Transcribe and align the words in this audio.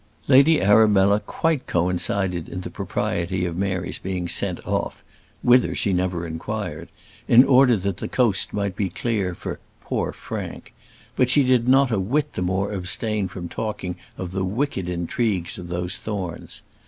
Lady 0.27 0.59
Arabella 0.59 1.19
quite 1.19 1.67
coincided 1.67 2.49
in 2.49 2.61
the 2.61 2.71
propriety 2.71 3.45
of 3.45 3.55
Mary's 3.55 3.99
being 3.99 4.27
sent 4.27 4.59
off, 4.65 5.03
whither 5.43 5.75
she 5.75 5.93
never 5.93 6.25
inquired, 6.25 6.89
in 7.27 7.43
order 7.45 7.77
that 7.77 7.97
the 7.97 8.07
coast 8.07 8.51
might 8.51 8.75
be 8.75 8.89
clear 8.89 9.35
for 9.35 9.59
"poor 9.79 10.11
Frank;" 10.11 10.73
but 11.15 11.29
she 11.29 11.43
did 11.43 11.67
not 11.67 11.91
a 11.91 11.99
whit 11.99 12.33
the 12.33 12.41
more 12.41 12.71
abstain 12.73 13.27
from 13.27 13.47
talking 13.47 13.95
of 14.17 14.31
the 14.31 14.43
wicked 14.43 14.89
intrigues 14.89 15.59
of 15.59 15.67
those 15.67 15.95
Thornes. 15.99 16.63